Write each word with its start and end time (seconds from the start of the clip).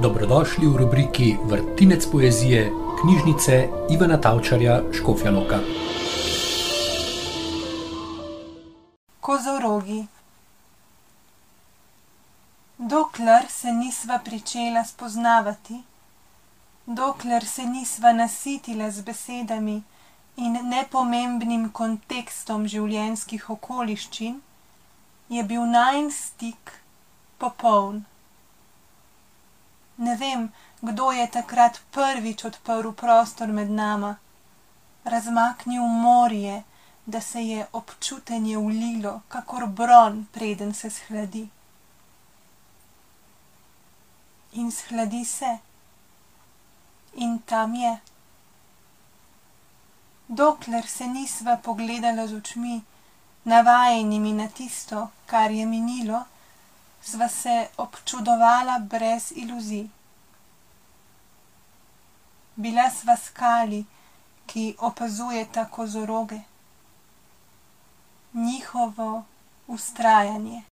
Dobrodošli 0.00 0.66
v 0.66 0.76
rubriki 0.76 1.36
Vrtinec 1.44 2.06
poezije 2.06 2.72
knjižnice 3.00 3.68
Ivana 3.90 4.16
Tavčarja 4.16 4.82
Škofja 4.92 5.30
Loka. 5.30 5.58
Kozorogi. 9.20 10.06
Dokler 12.78 13.44
se 13.48 13.72
nisva 13.72 14.18
pričela 14.24 14.84
spoznavati, 14.84 15.82
dokler 16.86 17.46
se 17.46 17.66
nisva 17.66 18.12
nasitila 18.12 18.90
z 18.90 19.02
besedami 19.02 19.82
in 20.36 20.52
nepomembnim 20.62 21.68
kontekstom 21.72 22.64
življenjskih 22.68 23.50
okoliščin, 23.50 24.40
je 25.28 25.42
bil 25.44 25.66
najin 25.66 26.08
stik 26.10 26.80
popoln. 27.38 28.09
Ne 30.00 30.16
vem, 30.16 30.48
kdo 30.80 31.12
je 31.12 31.26
takrat 31.28 31.80
prvič 31.92 32.44
odprl 32.48 32.92
prostor 32.96 33.48
med 33.52 33.70
nama, 33.70 34.14
razmaknil 35.04 35.82
morje, 35.82 36.62
da 37.06 37.20
se 37.20 37.42
je 37.42 37.66
občutenje 37.72 38.58
ulilo, 38.58 39.20
kakor 39.28 39.66
bron, 39.66 40.26
preden 40.32 40.74
se 40.74 40.90
shladi. 40.90 41.48
In 44.52 44.72
shladi 44.72 45.24
se. 45.24 45.58
In 47.14 47.38
tam 47.38 47.74
je. 47.74 47.98
Dokler 50.28 50.86
se 50.86 51.06
nisva 51.06 51.56
pogledala 51.56 52.26
z 52.26 52.34
očmi, 52.34 52.82
navajenimi 53.44 54.32
na 54.32 54.48
tisto, 54.48 55.08
kar 55.26 55.50
je 55.50 55.66
minilo, 55.66 56.24
sva 57.02 57.28
se 57.28 57.68
občudovala 57.76 58.78
brez 58.78 59.32
iluzij. 59.36 59.88
Bila 62.56 62.90
sva 62.90 63.16
skali, 63.16 63.84
ki 64.46 64.74
opazujeta 64.78 65.64
kozoroge, 65.64 66.40
njihovo 68.34 69.24
ustrajanje. 69.66 70.69